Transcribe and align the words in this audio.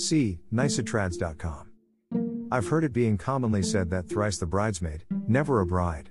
See, 0.00 0.38
niceatrads.com. 0.50 1.70
I've 2.50 2.66
heard 2.66 2.84
it 2.84 2.92
being 2.94 3.18
commonly 3.18 3.62
said 3.62 3.90
that 3.90 4.08
thrice 4.08 4.38
the 4.38 4.46
bridesmaid, 4.46 5.04
never 5.28 5.60
a 5.60 5.66
bride. 5.66 6.08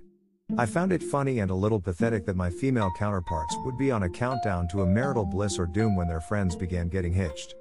I 0.60 0.68
found 0.68 0.92
it 0.92 1.02
funny 1.02 1.40
and 1.40 1.50
a 1.50 1.56
little 1.56 1.82
pathetic 1.82 2.26
that 2.28 2.36
my 2.36 2.52
female 2.52 2.92
counterparts 2.98 3.56
would 3.66 3.80
be 3.80 3.90
on 3.90 4.04
a 4.04 4.10
countdown 4.10 4.68
to 4.70 4.84
a 4.84 4.86
marital 4.86 5.26
bliss 5.26 5.58
or 5.58 5.66
doom 5.66 5.96
when 5.96 6.08
their 6.08 6.22
friends 6.22 6.56
began 6.56 6.88
getting 6.88 7.14
hitched. 7.14 7.56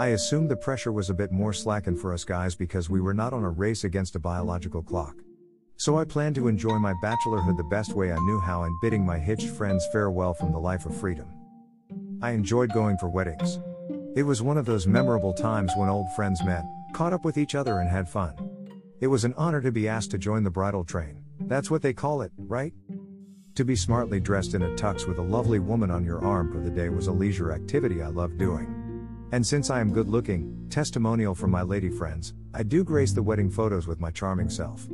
I 0.00 0.08
assumed 0.08 0.50
the 0.50 0.56
pressure 0.56 0.90
was 0.90 1.10
a 1.10 1.14
bit 1.14 1.30
more 1.30 1.52
slackened 1.52 2.00
for 2.00 2.12
us 2.12 2.24
guys 2.24 2.56
because 2.56 2.90
we 2.90 3.00
were 3.00 3.14
not 3.14 3.32
on 3.32 3.44
a 3.44 3.50
race 3.50 3.84
against 3.84 4.16
a 4.16 4.20
biological 4.20 4.82
clock. 4.82 5.14
So 5.76 5.96
I 5.96 6.04
planned 6.04 6.34
to 6.34 6.48
enjoy 6.48 6.78
my 6.78 6.94
bachelorhood 7.04 7.56
the 7.56 7.62
best 7.70 7.94
way 7.94 8.10
I 8.10 8.18
knew 8.18 8.40
how 8.40 8.64
and 8.64 8.80
bidding 8.82 9.06
my 9.06 9.18
hitched 9.18 9.48
friends 9.48 9.86
farewell 9.92 10.34
from 10.34 10.50
the 10.50 10.58
life 10.58 10.86
of 10.86 10.96
freedom. 10.96 11.28
I 12.20 12.32
enjoyed 12.32 12.72
going 12.72 12.98
for 12.98 13.08
weddings. 13.08 13.60
It 14.16 14.22
was 14.22 14.42
one 14.42 14.56
of 14.56 14.66
those 14.66 14.86
memorable 14.86 15.32
times 15.32 15.72
when 15.76 15.88
old 15.88 16.10
friends 16.12 16.42
met, 16.42 16.64
caught 16.92 17.12
up 17.12 17.24
with 17.24 17.36
each 17.36 17.54
other, 17.54 17.80
and 17.80 17.88
had 17.88 18.08
fun. 18.08 18.34
It 19.00 19.06
was 19.06 19.24
an 19.24 19.34
honor 19.36 19.60
to 19.60 19.70
be 19.70 19.86
asked 19.86 20.10
to 20.12 20.18
join 20.18 20.42
the 20.42 20.50
bridal 20.50 20.84
train. 20.84 21.22
That's 21.40 21.70
what 21.70 21.82
they 21.82 21.92
call 21.92 22.22
it, 22.22 22.32
right? 22.36 22.72
To 23.54 23.64
be 23.64 23.76
smartly 23.76 24.18
dressed 24.18 24.54
in 24.54 24.62
a 24.62 24.70
tux 24.70 25.06
with 25.06 25.18
a 25.18 25.22
lovely 25.22 25.58
woman 25.58 25.90
on 25.90 26.04
your 26.04 26.24
arm 26.24 26.50
for 26.52 26.58
the 26.58 26.70
day 26.70 26.88
was 26.88 27.06
a 27.06 27.12
leisure 27.12 27.52
activity 27.52 28.02
I 28.02 28.08
loved 28.08 28.38
doing. 28.38 29.28
And 29.30 29.46
since 29.46 29.68
I 29.68 29.80
am 29.80 29.92
good 29.92 30.08
looking, 30.08 30.66
testimonial 30.70 31.34
from 31.34 31.50
my 31.50 31.62
lady 31.62 31.90
friends, 31.90 32.32
I 32.54 32.62
do 32.62 32.82
grace 32.82 33.12
the 33.12 33.22
wedding 33.22 33.50
photos 33.50 33.86
with 33.86 34.00
my 34.00 34.10
charming 34.10 34.48
self. 34.48 34.88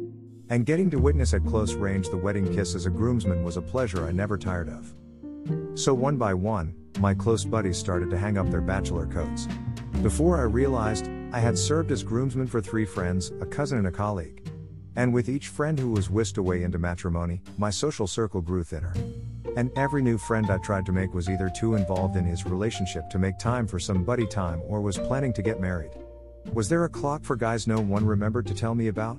And 0.51 0.67
getting 0.67 0.91
to 0.91 0.99
witness 0.99 1.35
at 1.35 1.47
close 1.47 1.75
range 1.75 2.09
the 2.09 2.17
wedding 2.17 2.53
kiss 2.53 2.75
as 2.75 2.87
a 2.87 2.91
groomsman 2.91 3.45
was 3.45 3.57
a 3.57 3.63
pleasure 3.63 4.05
I 4.05 4.13
never 4.13 4.37
tired 4.37 4.69
of. 4.69 4.93
So 5.79 5.95
one 5.95 6.17
by 6.17 6.35
one, 6.35 6.75
my 7.05 7.13
close 7.13 7.45
buddies 7.45 7.77
started 7.77 8.09
to 8.09 8.17
hang 8.17 8.39
up 8.39 8.51
their 8.51 8.63
bachelor 8.63 9.05
coats. 9.05 9.47
Before 10.01 10.39
I 10.39 10.45
realized, 10.45 11.11
I 11.35 11.39
had 11.39 11.59
served 11.59 11.93
as 11.93 12.03
groomsman 12.03 12.47
for 12.47 12.63
three 12.63 12.87
friends, 12.87 13.31
a 13.43 13.45
cousin, 13.45 13.77
and 13.77 13.89
a 13.89 13.91
colleague. 13.91 14.49
And 14.97 15.13
with 15.13 15.29
each 15.29 15.49
friend 15.49 15.79
who 15.79 15.91
was 15.91 16.09
whisked 16.09 16.39
away 16.39 16.63
into 16.63 16.79
matrimony, 16.79 17.43
my 17.59 17.69
social 17.69 18.07
circle 18.07 18.41
grew 18.41 18.65
thinner. 18.65 18.95
And 19.55 19.71
every 19.77 20.01
new 20.01 20.17
friend 20.17 20.51
I 20.51 20.57
tried 20.57 20.87
to 20.87 20.93
make 20.93 21.13
was 21.13 21.29
either 21.29 21.51
too 21.51 21.75
involved 21.75 22.17
in 22.17 22.25
his 22.25 22.47
relationship 22.47 23.11
to 23.11 23.19
make 23.19 23.39
time 23.39 23.67
for 23.67 23.79
some 23.79 24.03
buddy 24.03 24.27
time 24.27 24.63
or 24.67 24.81
was 24.81 24.97
planning 24.97 25.35
to 25.35 25.43
get 25.43 25.61
married. 25.61 25.93
Was 26.55 26.71
there 26.71 26.85
a 26.85 26.89
clock 26.89 27.23
for 27.23 27.37
guys 27.37 27.67
no 27.67 27.81
one 27.81 28.07
remembered 28.07 28.47
to 28.47 28.55
tell 28.55 28.75
me 28.75 28.89
about? 28.89 29.19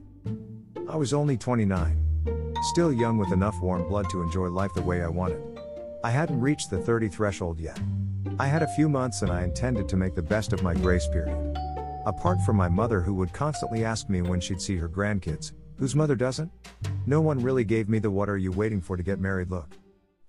I 0.89 0.95
was 0.95 1.13
only 1.13 1.37
29. 1.37 2.55
Still 2.63 2.91
young 2.91 3.19
with 3.19 3.31
enough 3.31 3.61
warm 3.61 3.87
blood 3.87 4.09
to 4.09 4.23
enjoy 4.23 4.47
life 4.47 4.73
the 4.73 4.81
way 4.81 5.03
I 5.03 5.07
wanted. 5.07 5.54
I 6.05 6.11
hadn't 6.11 6.39
reached 6.39 6.69
the 6.69 6.77
30 6.77 7.07
threshold 7.07 7.59
yet. 7.59 7.79
I 8.37 8.45
had 8.45 8.61
a 8.61 8.75
few 8.75 8.87
months 8.87 9.23
and 9.23 9.31
I 9.31 9.41
intended 9.41 9.89
to 9.89 9.97
make 9.97 10.13
the 10.13 10.21
best 10.21 10.53
of 10.53 10.61
my 10.61 10.75
grace 10.75 11.07
period. 11.07 11.57
Apart 12.05 12.39
from 12.41 12.57
my 12.57 12.69
mother, 12.69 13.01
who 13.01 13.15
would 13.15 13.33
constantly 13.33 13.83
ask 13.83 14.07
me 14.07 14.21
when 14.21 14.39
she'd 14.39 14.61
see 14.61 14.77
her 14.77 14.87
grandkids, 14.87 15.53
whose 15.79 15.95
mother 15.95 16.13
doesn't? 16.13 16.51
No 17.07 17.21
one 17.21 17.39
really 17.41 17.63
gave 17.63 17.89
me 17.89 17.97
the 17.97 18.11
what 18.11 18.29
are 18.29 18.37
you 18.37 18.51
waiting 18.51 18.81
for 18.81 18.95
to 18.95 19.01
get 19.01 19.19
married 19.19 19.49
look. 19.49 19.77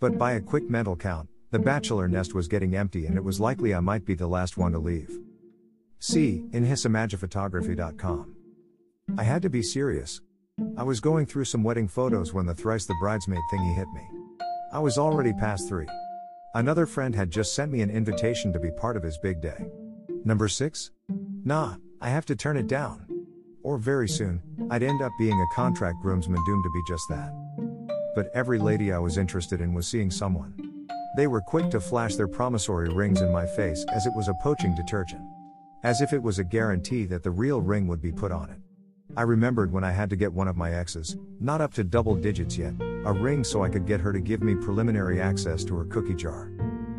But 0.01 0.17
by 0.17 0.33
a 0.33 0.41
quick 0.41 0.71
mental 0.71 0.97
count, 0.97 1.29
the 1.51 1.59
bachelor 1.59 2.09
nest 2.09 2.33
was 2.33 2.49
getting 2.49 2.75
empty 2.75 3.05
and 3.05 3.15
it 3.15 3.25
was 3.25 3.39
likely 3.39 3.75
I 3.75 3.81
might 3.81 4.07
be 4.07 4.15
the 4.15 4.27
last 4.27 4.57
one 4.57 4.73
to 4.73 4.79
leave. 4.79 5.15
See, 5.99 6.47
in 6.55 6.65
hisimagicphotography.com. 6.65 8.35
I 9.19 9.25
had 9.25 9.43
to 9.43 9.51
be 9.51 9.61
serious. 9.61 10.23
I 10.79 10.85
was 10.85 11.01
going 11.01 11.27
through 11.27 11.45
some 11.45 11.63
wedding 11.63 11.87
photos 11.87 12.33
when 12.33 12.47
the 12.47 12.55
thrice 12.55 12.87
the 12.87 12.95
bridesmaid 12.99 13.43
thingy 13.53 13.75
hit 13.77 13.89
me. 13.89 14.26
I 14.73 14.81
was 14.81 14.99
already 14.99 15.33
past 15.33 15.69
three. 15.69 15.87
Another 16.55 16.87
friend 16.87 17.15
had 17.15 17.31
just 17.31 17.55
sent 17.55 17.71
me 17.71 17.83
an 17.83 17.91
invitation 17.91 18.53
to 18.53 18.59
be 18.59 18.71
part 18.73 18.97
of 18.97 19.03
his 19.03 19.17
big 19.17 19.41
day. 19.41 19.67
Number 20.25 20.49
6? 20.49 20.91
Nah, 21.45 21.77
I 22.01 22.09
have 22.09 22.27
to 22.27 22.35
turn 22.35 22.57
it 22.57 22.67
down. 22.67 23.07
Or 23.63 23.79
very 23.79 24.09
soon, 24.09 24.43
I'd 24.71 24.83
end 24.83 25.03
up 25.03 25.13
being 25.19 25.41
a 25.41 25.55
contract 25.55 25.99
groomsman 26.03 26.45
doomed 26.45 26.65
to 26.65 26.71
be 26.71 26.83
just 26.89 27.05
that. 27.11 27.33
But 28.17 28.31
every 28.35 28.59
lady 28.59 28.93
I 28.93 28.99
was 28.99 29.19
interested 29.19 29.61
in 29.61 29.73
was 29.73 29.87
seeing 29.87 30.11
someone. 30.11 30.55
They 31.17 31.29
were 31.29 31.41
quick 31.41 31.71
to 31.71 31.81
flash 31.81 32.17
their 32.17 32.29
promissory 32.29 32.89
rings 32.89 33.21
in 33.21 33.31
my 33.31 33.47
face 33.47 33.85
as 33.93 34.05
it 34.05 34.13
was 34.17 34.27
a 34.27 34.35
poaching 34.43 34.75
detergent. 34.75 35.23
As 35.85 36.01
if 36.01 36.13
it 36.13 36.23
was 36.23 36.41
a 36.41 36.45
guarantee 36.45 37.05
that 37.07 37.23
the 37.23 37.31
real 37.31 37.61
ring 37.61 37.87
would 37.87 38.03
be 38.03 38.13
put 38.13 38.33
on 38.33 38.51
it. 38.51 38.59
I 39.17 39.23
remembered 39.23 39.71
when 39.71 39.85
I 39.85 39.93
had 39.93 40.11
to 40.11 40.17
get 40.17 40.33
one 40.33 40.49
of 40.49 40.57
my 40.57 40.75
exes, 40.75 41.17
not 41.39 41.61
up 41.61 41.73
to 41.75 41.85
double 41.85 42.17
digits 42.17 42.59
yet, 42.59 42.75
a 43.07 43.13
ring 43.13 43.45
so 43.45 43.63
I 43.63 43.69
could 43.69 43.87
get 43.87 44.01
her 44.01 44.13
to 44.13 44.19
give 44.19 44.43
me 44.43 44.57
preliminary 44.57 45.21
access 45.21 45.63
to 45.65 45.77
her 45.77 45.85
cookie 45.85 46.17
jar. 46.17 46.51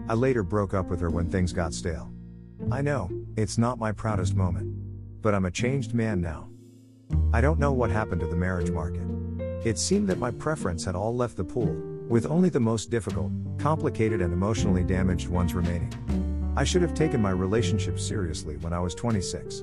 I 0.08 0.14
later 0.14 0.42
broke 0.42 0.74
up 0.74 0.88
with 0.88 1.02
her 1.02 1.10
when 1.10 1.30
things 1.30 1.52
got 1.52 1.74
stale. 1.74 2.10
I 2.72 2.82
know, 2.82 3.10
it's 3.36 3.58
not 3.58 3.78
my 3.78 3.92
proudest 3.92 4.34
moment. 4.34 4.74
But 5.22 5.36
I'm 5.36 5.44
a 5.44 5.52
changed 5.52 5.94
man 5.94 6.22
now. 6.22 6.48
I 7.34 7.42
don't 7.42 7.60
know 7.60 7.74
what 7.74 7.90
happened 7.90 8.22
to 8.22 8.28
the 8.28 8.38
marriage 8.38 8.72
market. 8.72 9.06
It 9.66 9.78
seemed 9.78 10.08
that 10.08 10.18
my 10.18 10.32
preference 10.32 10.86
had 10.86 10.96
all 10.96 11.14
left 11.14 11.36
the 11.36 11.44
pool, 11.44 11.76
with 12.08 12.26
only 12.26 12.48
the 12.48 12.60
most 12.62 12.90
difficult, 12.90 13.34
complicated, 13.58 14.22
and 14.22 14.32
emotionally 14.32 14.86
damaged 14.86 15.28
ones 15.28 15.54
remaining. 15.54 15.92
I 16.56 16.64
should 16.64 16.84
have 16.84 16.94
taken 16.94 17.22
my 17.22 17.32
relationship 17.32 18.00
seriously 18.00 18.56
when 18.58 18.72
I 18.72 18.80
was 18.80 18.96
26. 18.96 19.62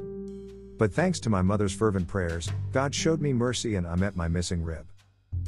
But 0.76 0.93
thanks 0.93 1.21
to 1.21 1.31
my 1.31 1.41
mother's 1.41 1.72
fervent 1.72 2.06
prayers, 2.06 2.50
God 2.71 2.94
showed 2.94 3.22
me 3.22 3.32
mercy 3.32 3.76
and 3.76 3.87
I 3.87 3.94
met 3.94 4.15
my 4.15 4.28
missing 4.28 4.62
rib. 4.62 4.87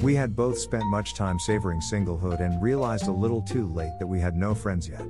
We 0.01 0.13
had 0.13 0.35
both 0.35 0.59
spent 0.59 0.85
much 0.85 1.15
time 1.15 1.39
savoring 1.39 1.81
singlehood 1.81 2.39
and 2.39 2.61
realized 2.61 3.07
a 3.07 3.11
little 3.11 3.41
too 3.41 3.67
late 3.73 3.93
that 3.97 4.05
we 4.05 4.19
had 4.19 4.35
no 4.35 4.53
friends 4.53 4.87
yet. 4.87 5.01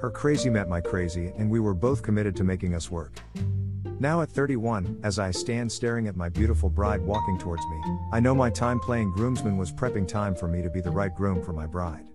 Her 0.00 0.10
crazy 0.10 0.48
met 0.48 0.70
my 0.70 0.80
crazy, 0.80 1.32
and 1.36 1.50
we 1.50 1.60
were 1.60 1.74
both 1.74 2.02
committed 2.02 2.34
to 2.36 2.44
making 2.44 2.74
us 2.74 2.90
work. 2.90 3.12
Now 4.00 4.22
at 4.22 4.30
31, 4.30 5.00
as 5.02 5.18
I 5.18 5.32
stand 5.32 5.70
staring 5.70 6.08
at 6.08 6.16
my 6.16 6.30
beautiful 6.30 6.70
bride 6.70 7.02
walking 7.02 7.38
towards 7.38 7.62
me, 7.66 7.82
I 8.10 8.20
know 8.20 8.34
my 8.34 8.48
time 8.48 8.80
playing 8.80 9.12
groomsman 9.12 9.58
was 9.58 9.70
prepping 9.70 10.08
time 10.08 10.34
for 10.34 10.48
me 10.48 10.62
to 10.62 10.70
be 10.70 10.80
the 10.80 10.90
right 10.90 11.14
groom 11.14 11.42
for 11.42 11.52
my 11.52 11.66
bride. 11.66 12.06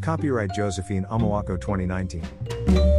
Copyright 0.00 0.52
Josephine 0.54 1.04
Amawako 1.10 1.60
2019. 1.60 2.95